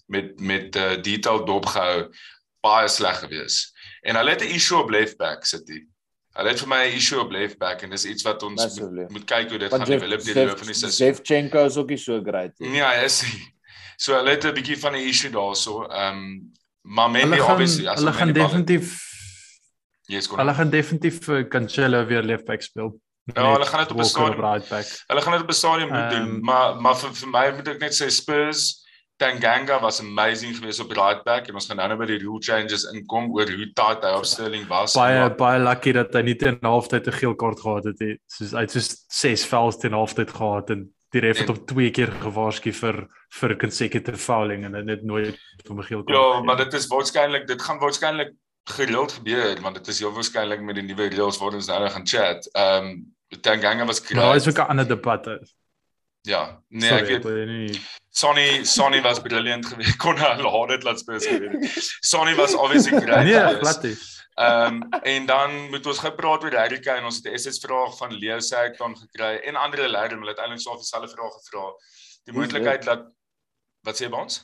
[0.07, 2.07] met met uh, detail dopgehou.
[2.63, 3.73] Baie sleg gewees.
[4.01, 5.83] En hulle het 'n issue op left back City.
[6.37, 8.63] Hulle het vir my 'n issue op left back en dis iets wat ons moet,
[8.63, 9.05] Massively.
[9.09, 11.07] moet kyk hoe dit Want gaan Jeff- develop deur die loop van die seisoen.
[11.07, 12.69] Shevchenko is ook nie so great nie.
[12.69, 13.53] Nee, hy is nie.
[13.97, 15.83] So hulle het 'n bietjie van 'n issue daarso.
[15.89, 16.51] Ehm um,
[16.83, 19.05] maar Mendy obviously as hulle gaan definitief
[20.09, 22.99] Yes, hulle gaan definitief vir Cancelo weer left back speel.
[23.35, 25.03] Ja, hulle gaan dit op 'n stadium- right.
[25.07, 27.67] Hulle gaan dit op 'n stadium moet doen, Ehm, maar maar vir vir my moet
[27.67, 28.85] ek net sê Spurs
[29.17, 32.41] Tanganga was amazing geweest op right back en ons gaan nou nou by die rule
[32.41, 34.93] changes inkom oor hoe tight hy op Sterling was.
[34.93, 38.17] Baie Maar- baie lucky dat hy nie teen halftyd 'n geel kaart gehad het nie.
[38.27, 41.89] Soos hy het soos 6 fouls teen halftyd gehad en die ref het hom twee
[41.91, 43.07] keer gewaarsku vir
[43.39, 46.17] vir consecutive fouling en hy het net nooit vir 'n geel kaart.
[46.17, 48.33] Ja, maar dit is waarskynlik dit gaan waarskynlik
[48.69, 51.89] gereeld gebeur want dit is heel waarskynlik met die nuwe reëls waar ons nou nou
[51.89, 52.49] gaan chat.
[52.53, 54.59] Ehm um, Tanganga was maar daar is great.
[54.59, 55.25] ook 'n ander debat.
[56.27, 57.79] Ja, nee, Sorry, ek jy nie
[58.17, 59.97] Sonny Sonny was brilliant geweest.
[60.03, 61.61] Kon hy laat dit laat Spurs gewen.
[62.01, 63.27] Sonny was obviously great.
[63.29, 63.95] Nee, glad nie.
[64.37, 67.05] Ehm um, en dan moet ons gepraat oor Harry Kane.
[67.09, 70.61] Ons het 'n SS vraag van Leo Sekton gekry en ander leerders, hulle het eintlik
[70.61, 71.71] so dieselfde vraag gevra.
[72.25, 73.07] Die moontlikheid dat
[73.87, 74.43] wat sê by ons?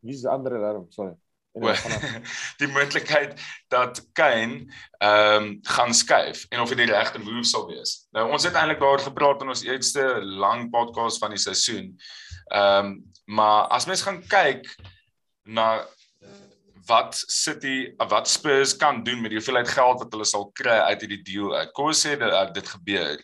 [0.00, 0.86] Wie is die ander daarom?
[0.92, 1.16] Sorry.
[2.60, 3.34] Die moontlikheid
[3.68, 4.66] dat Kane
[4.98, 8.06] ehm um, gaan skuif en of dit die regte move sal wees.
[8.14, 11.96] Nou ons het eintlik daaroor gepraat in ons eerste lang podcast van die seisoen.
[12.46, 12.98] Ehm um,
[13.30, 14.66] maar as mens gaan kyk
[15.42, 15.86] na
[16.90, 21.04] wat City wat Spurs kan doen met die hoeveelheid geld wat hulle sal kry uit
[21.04, 21.72] hierdie deal uit.
[21.76, 23.22] Kom ons sê dat uh, dit gebeur.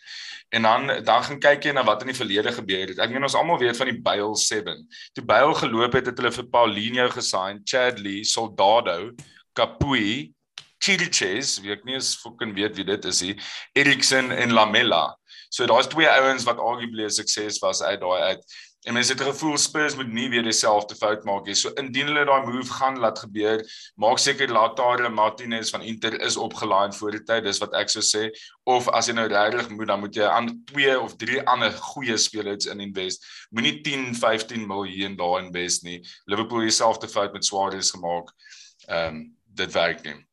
[0.55, 3.01] En dan dan gaan kyk jy na wat in die verlede gebeur het.
[3.03, 4.79] Ek meen ons almal weet van die Bale 7.
[5.17, 9.11] Toe Bale geloop het, het hulle vir Paulinho gesign, Chadley, Soldado,
[9.57, 10.31] Capuy,
[10.79, 13.35] Chiriches, wie ek nie eens fucking weet wie dit is nie,
[13.75, 15.17] Eriksen en Lamela.
[15.49, 18.43] So daar's twee ouens wat arguably 'n sukses was uit daai uit.
[18.87, 21.55] En mense het 'n gevoel Spurs moet nie weer dieselfde fout maak nie.
[21.55, 23.59] So indien hulle daai move gaan laat gebeur,
[23.95, 28.03] maak seker Lautaro Martinez van Inter is opgelaai voor die tyd, dis wat ek sou
[28.03, 28.29] sê.
[28.63, 32.17] Of as jy nou regtig moet, dan moet jy aan twee of drie ander goeie
[32.17, 33.25] spelers in invest.
[33.49, 35.99] Moenie 10, 15 miljoen daar invest nie.
[36.25, 38.31] Liverpool dieselfde fout met Suarez gemaak.
[38.87, 40.27] Ehm um, dit werk nie.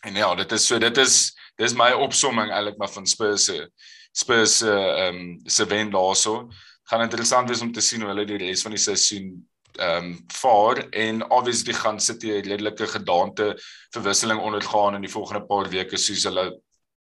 [0.00, 3.70] En ja, dit is so dit is dis my opsomming eintlik maar van Spurs se
[4.12, 6.48] Spurs se ehm um, se wen daarso.
[6.90, 9.32] Gaan interessant wees om te sien hoe hulle die res van die seisoen
[9.78, 13.52] ehm um, vaar en obviously gaan City 'n redelike gedaante
[13.94, 16.48] verwisseling ondergaan in die volgende paar weke soos hulle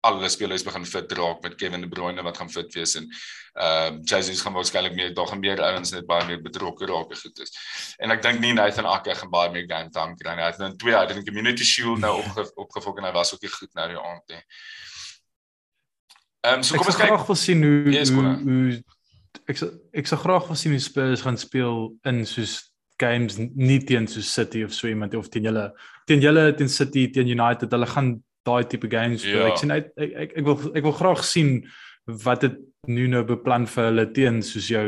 [0.07, 3.07] alle spelers begin fit raak met Kevin De Bruyne wat gaan fit wees en
[3.53, 7.15] ehm uh, Jesus gaan waarskynlik meer daar gaan meer ouens net baie meer betrokke raak
[7.21, 7.51] goed is.
[7.97, 10.43] En ek dink nie Nathan Akke gaan baie meer game time kry nie.
[10.43, 13.41] Hy het nou twee uit in Community Shield nou opge, opgevolg en hy was ook
[13.41, 14.43] nie goed nou die aand nie.
[16.45, 17.09] Ehm um, so ek kom ons kyk.
[17.09, 18.83] graag wil sien hoe Yes, hoe, hoe
[19.49, 22.59] ek sal, ek sal graag wil sien hoe Spurs gaan speel in soos
[23.01, 25.67] games nie teen so City of so iemand of teen julle
[26.09, 28.15] teen julle teen City teen United hulle gaan
[28.47, 29.43] daai tipe games speel.
[29.43, 29.51] Ja.
[29.51, 31.59] Ek sien uit ek, ek ek wil ek wil graag sien
[32.25, 34.85] wat dit Nuno beplan vir hulle teen soos jou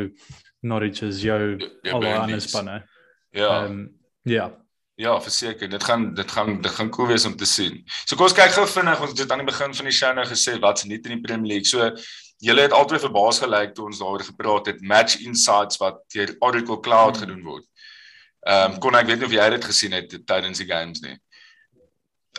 [0.64, 2.82] Norwich's jou jou al die ander spanne.
[3.36, 3.66] Ja.
[3.66, 3.88] Ehm
[4.28, 4.50] ja.
[5.00, 7.78] Ja, verseker, dit gaan dit gaan dit gaan cool wees om te sien.
[8.06, 10.26] So kom ons kyk gou vinnig, ons het aan die begin van die show nou
[10.28, 11.70] gesê wat's nie in die Premier League.
[11.70, 11.88] So
[12.40, 16.80] julle het altyd verbaas gelyk toe ons daaroor gepraat het, match insights wat deur Oracle
[16.80, 17.24] Cloud Hmm.
[17.26, 17.66] gedoen word.
[18.48, 21.18] Ehm um, kon ek weet nie of jy dit gesien het tydens die games nie.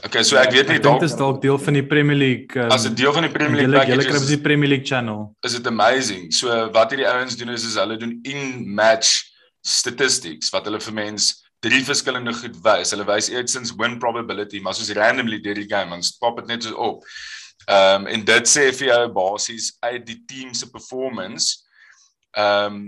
[0.04, 2.56] Okay, so ek weet nie dalk dit is dalk deel van die Premier League.
[2.56, 4.86] Um, as 'n deel van die Premier League julle kry packages op die Premier League
[4.86, 5.36] channel.
[5.44, 6.32] is dit amazing.
[6.32, 9.28] So wat hierdie ouens doen is, is hulle doen in match
[9.60, 12.90] statistics wat hulle vir mens drie verskillende goed wys.
[12.94, 16.62] Hulle wys eerstens win probability, maar soos randomly deur die game, ons pop dit net
[16.64, 17.04] so op.
[17.66, 21.60] Ehm um, en dit sê vir jou basies uit die team se performance.
[22.36, 22.82] Ehm um,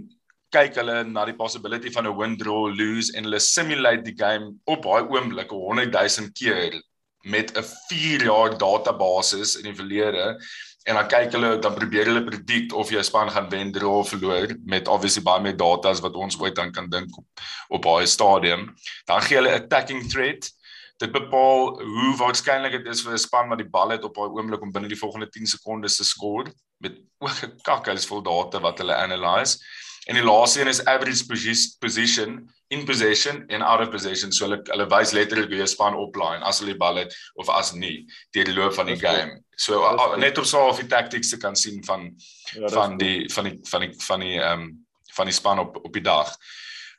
[0.52, 4.52] kyk hulle na die possibility van 'n win draw lose en hulle simulate die game
[4.64, 6.76] op daai oomblik 100 000 keer
[7.24, 10.36] met 'n 4 jaar database in die verlede
[10.84, 14.08] en dan kyk hulle dan probeer hulle predict of jou span gaan wen, draw of
[14.08, 17.26] verloor met obviously baie meer data as wat ons ooit dan kan dink op
[17.68, 18.74] op daai stadium.
[19.06, 20.50] Dan gee hulle attacking threat.
[20.98, 24.28] Dit bepaal hoe waarskynlik dit is vir 'n span wat die bal het op daai
[24.28, 28.60] oomblik om binne die volgende 10 sekondes te score met ook 'n kakhuis vol data
[28.60, 29.58] wat hulle analyse.
[30.06, 34.32] En die laaste een is average posi- position in possession en out of possession.
[34.32, 37.48] So hulle hulle wys letterlik hoe jy span opline as hulle die bal het of
[37.48, 39.02] as nie deur die loop van die goed.
[39.06, 39.42] game.
[39.56, 40.18] So a- goed.
[40.18, 42.14] net om so of die tactics te kan sien van
[42.54, 45.76] Ja, van die van die van die van die ehm um, van die span op
[45.84, 46.36] op die dag.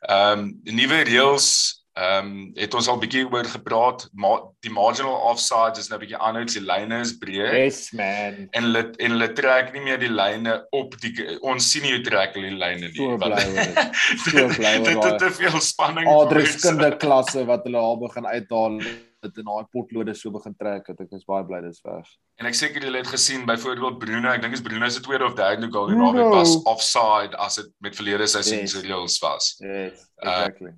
[0.08, 5.14] Ehm um, nuwe reëls ehm um, het ons al bietjie oor gepraat, maar die marginal
[5.30, 8.48] offside is nou bietjie anders, die lyne is breër Yes man.
[8.50, 11.12] en hulle en hulle trek nie meer die lyne op die
[11.46, 12.98] ons sien nie hoe trek hulle die lyne nie.
[12.98, 13.78] So bly dit.
[14.26, 16.08] So bly oor dit het te veel spanning.
[16.10, 18.80] Adreskunde klasse wat hulle al begin uithaal
[19.24, 22.10] dit in daai potlode so begin trek het ek is baie bly dis weg.
[22.42, 25.38] En ek seker julle het gesien byvoorbeeld Bruno, ek dink is Bruno se tweede of
[25.38, 26.10] derde goal Bruno.
[26.10, 28.74] naweek was offside as dit met verlede seisoen Yes.
[28.74, 29.54] se reëls was.
[29.62, 30.74] Yes, Uh, exactly.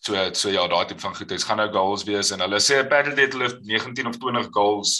[0.00, 1.28] So so ja, daai tipe van goed.
[1.28, 4.94] Dit gaan nou goals wees en hulle sê apparently het hulle 19 of 20 goals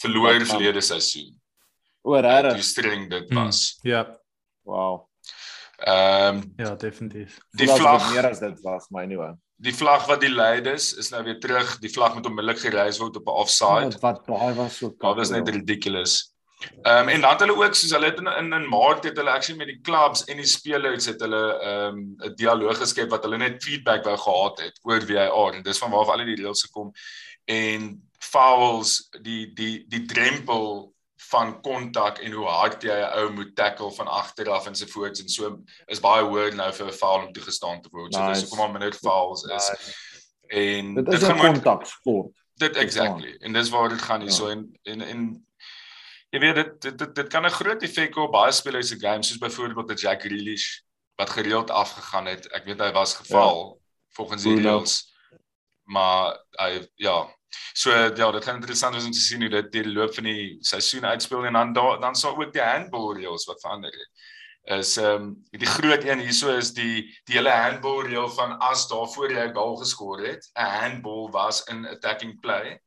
[0.00, 0.46] verloor van?
[0.46, 1.32] verlede seisoen.
[2.06, 2.62] Oor Hoe regtig.
[2.64, 3.44] streng dit Hmm.
[3.44, 3.78] was.
[3.82, 4.04] Ja,
[4.62, 5.08] Wow.
[5.78, 7.38] Ehm ja, definitief.
[7.52, 9.34] die vlag meer as dit was, maar anyway.
[9.56, 11.78] die vlag wat die leiders is nou weer terug.
[11.80, 13.90] Die vlag moet onmiddellik gereis word op 'n offside.
[13.90, 16.32] Wat wat daai was so Dit was net ridiculous.
[16.82, 19.16] Ehm um, en dan het hulle ook soos hulle het in in, in Maart het
[19.16, 23.10] hulle actually met die clubs en die spelers het hulle ehm um, 'n dialoog geskep
[23.10, 26.24] wat hulle net feedback wou gehad het oor VAR en dis van waar af al
[26.24, 26.92] die reëls gekom
[27.44, 30.94] en fouls die die die drempel
[31.28, 34.86] van kontak en hoe hard jy 'n ou moet tackle van agter af en so
[34.86, 38.14] voort en so is baie hoër nou vir 'n foul om toegestaan te word.
[38.14, 38.40] So dis Nice.
[38.46, 39.70] hoekom al minder fouls is.
[40.48, 42.32] En Dit is 'n kontak sport.
[42.58, 44.52] dit exactly en dis waar dit gaan hierso Ja.
[44.52, 45.46] en en en
[46.36, 48.98] jy weet dit dit dit, dit kan 'n groot effek hê op baie spelers se
[49.00, 50.82] games soos byvoorbeeld 'n Jack Grealish
[51.16, 52.46] wat gereeld afgegaan het.
[52.52, 53.84] Ek weet hy was geval ja.
[54.16, 54.78] volgens die Bruno.
[54.78, 55.14] reëls.
[55.84, 57.24] Maar hy ja.
[57.72, 60.56] So ja, dit gaan interessant wees om te sien hoe dit die loop van die
[60.60, 64.10] seisoen uitspeel en dan daar dan sal ook die handball reëls wat verander het.
[64.80, 68.88] Is ehm um, die groot een hierso is die die hele handball reël van as
[68.88, 72.80] daar voor jy 'n goal geskoor het, 'n handball was in attacking play,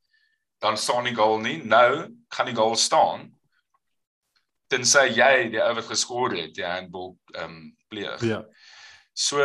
[0.60, 1.64] dan staan die goal nie.
[1.64, 3.39] Nou gaan die goal staan
[4.70, 8.22] tensy jy die ou wat geskoor het, die handball ehm um, pleeg.
[8.22, 8.44] Ja.
[9.14, 9.40] So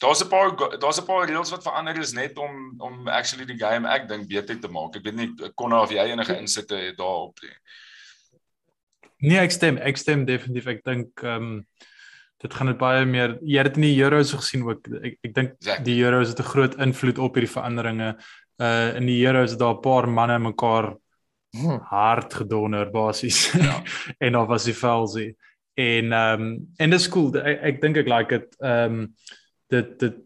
[0.00, 3.58] daar's 'n paar daar's 'n paar reëls wat verander is net om om actually die
[3.58, 4.96] game ek dink beter te maak.
[4.96, 7.56] Ek weet nie kon of jy enige insitte het daarop nie.
[9.20, 10.66] Nee, ek stem, ek stem definitief.
[10.66, 11.66] Ek dink ehm um,
[12.38, 14.86] dit gaan dit baie meer jy het in die Euros gesien ook.
[15.02, 15.84] Ek ek dink Exactly.
[15.84, 18.16] die Euros het 'n groot invloed op hierdie veranderinge.
[18.60, 20.96] Uh in die Euros het daar 'n paar manne mekaar
[21.56, 21.78] Hm.
[21.88, 23.52] hard gedonder basies.
[23.68, 23.82] Ja.
[24.24, 25.36] en daar was die velsie.
[25.74, 27.32] En ehm um, en dis cool.
[27.38, 28.56] Ek, ek dink ek like dit.
[28.60, 29.14] Ehm um,
[29.68, 30.16] dit dit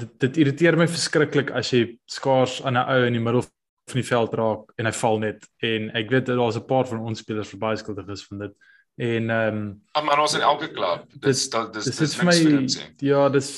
[0.00, 4.00] dit dit irriteer my verskriklik as jy skaars aan 'n ou in die middel van
[4.00, 7.18] die veld raak en hy val net en ek weet daar's 'n paar van ons
[7.18, 8.54] spelers verbaai skuldig is van dit
[9.00, 9.56] En ehm
[9.94, 11.04] um, maar ons in elke klub.
[11.24, 12.66] Dis dit dis dis dis dit vir vir my
[13.08, 13.48] ja, dis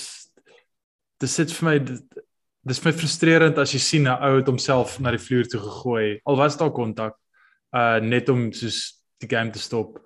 [1.18, 2.22] dis sit vir my dit-
[2.64, 6.20] dis vir frustrerend as jy sien 'n ou het homself na die vloer toe gegooi.
[6.24, 7.16] Al was daar kontak
[7.74, 9.98] uh net om soos die game te stop.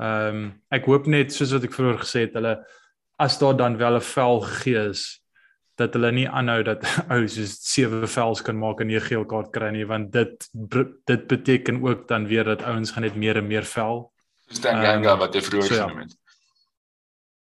[0.00, 2.58] Ehm um, ek hoop net soos wat ek vroeër gesê het, hulle
[3.18, 5.20] as daar dan wel 'n vel gegee is
[5.78, 6.82] dat hulle nie aanhou dat
[7.14, 10.48] ou soos sewe vels kan maak en 'n geel kaart kry nie want dit
[11.06, 14.12] dit beteken ook dan weer dat ouens gaan net meer en meer vel.
[14.48, 15.88] Dis dan ganga Ehm, wat jy vroeër so ja.
[15.88, 16.16] genoem het.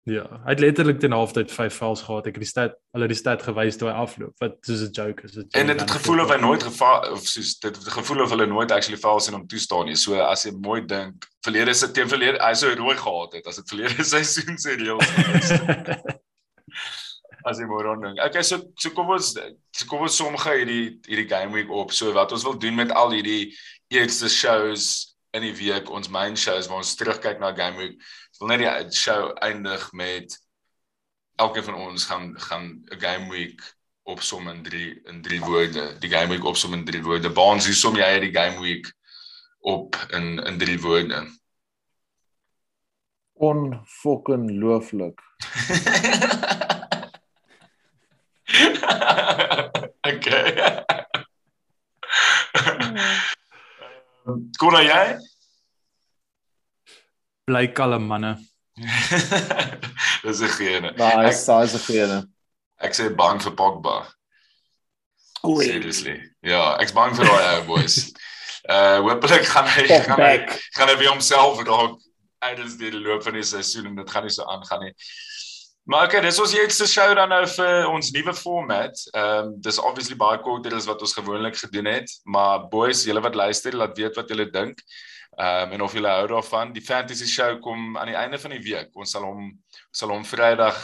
[0.08, 2.26] Ja, hy het letterlik ten halftyd 5 vels gehad.
[2.30, 4.32] Ek het die stat hulle die stat gewys toe hy afloop.
[4.40, 5.36] Wat soos 'n joke is.
[5.52, 8.46] En dit het gevoel of hy nooit gevaar of soos dit het gevoel of hulle
[8.46, 9.96] nooit actually val sien om toe staan nie.
[9.96, 13.56] So as jy mooi dink, verlede se teen verlede hy sou rooi gehad het as
[13.56, 16.02] dit verlede seisoen se gewees het.
[17.48, 18.24] as jy mooi rond dink.
[18.24, 21.92] Okay, so so kom ons so kom ons som gou hierdie hierdie game week op.
[21.92, 23.52] So wat ons wil doen met al hierdie
[23.92, 28.00] eerste shows in die week, ons main shows waar ons terugkyk na game week.
[28.38, 30.38] Wil net die show eindig met
[31.38, 35.98] elkeen van ons gaan gaan 'n game week opsom in drie in drie woorde.
[35.98, 37.30] Die game week opsom in drie woorde.
[37.30, 38.92] Baans, hoe som jy die game week
[39.60, 41.36] op in in drie woorde?
[43.32, 45.20] Onfucking looflik.
[50.10, 50.54] okay.
[54.58, 55.18] Kom dan jy?
[57.48, 58.36] Bly kalm manne.
[60.24, 60.92] Dis 'n.
[60.96, 62.18] Maar hy's hy's 'n gene.
[62.78, 64.06] Ek sê bang vir Pogba.
[65.46, 65.66] Oei.
[65.66, 66.18] Seriously.
[66.42, 68.00] Ja, ek's bang vir daai ou boys.
[68.68, 70.34] Uh hopelik gaan hy gaan hy
[70.76, 71.94] gaan hy weer homself raak
[72.44, 74.92] tydens die loop van die seisoen en dit gaan nie so aangaan nie.
[75.88, 79.00] Maar okay, dis ons eerste show dan nou vir ons nuwe format.
[79.14, 83.24] Ehm um, dis obviously baie korter as wat ons gewoonlik gedoen het, maar boys, julle
[83.24, 84.84] wat luister, laat weet wat julle dink.
[85.38, 86.72] Ehm um, en of julle hou daarvan.
[86.74, 88.88] Die fantasy show kom aan die einde van die week.
[88.98, 89.52] Ons sal hom
[89.94, 90.78] sal hom Vrydag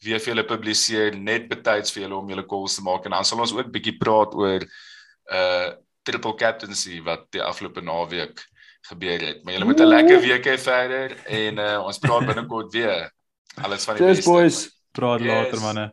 [0.00, 3.24] weer vir julle publiseer net betyds vir julle om julle calls te maak en dan
[3.28, 4.64] sal ons ook bietjie praat oor
[5.32, 5.68] uh
[6.02, 8.40] triple captaincy wat die afgelope naweek
[8.88, 9.44] gebeur het.
[9.44, 13.10] Maar julle moet 'n lekker week hê verder en uh ons praat binnekort weer.
[13.62, 14.30] Alles van die Cheers beste.
[14.30, 14.70] boys.
[14.92, 15.28] Praat Yes.
[15.28, 15.92] later manne.